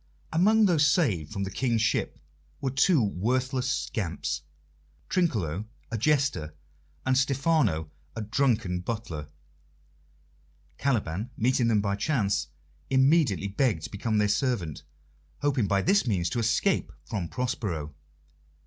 [0.33, 2.19] Among those saved from the King's ship
[2.59, 4.41] were two worthless scamps
[5.11, 6.55] Trinculo, a jester,
[7.05, 9.27] and Stephano, a drunken butler.
[10.79, 12.47] Caliban, meeting them by chance,
[12.89, 14.81] immediately begged to become their servant,
[15.43, 17.93] hoping by this means to escape from Prospero.